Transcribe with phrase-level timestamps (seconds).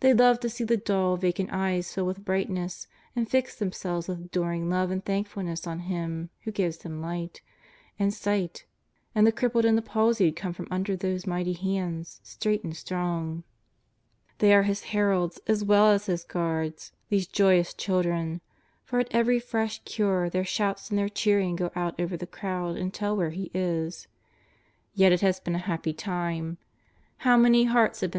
[0.00, 4.18] They love to see the dull, vacant eyes fill with brightness and fix themselves with
[4.20, 7.40] adoring love and thankfulness on Him who gives them light
[7.96, 8.64] and sight,
[9.14, 13.44] and the crippled and the palsied come from under those mighty hands straight and strong.
[14.38, 18.40] They are His heralds, as well as His guards, these joyous children,
[18.82, 22.76] for at every fresh cure their shouts and their cheering go out over the crowd
[22.76, 24.08] and tell where He is.
[24.94, 26.58] Yes, it has been a happy time;
[27.18, 28.18] how many hearts have beep JESrS OF NAZARETH.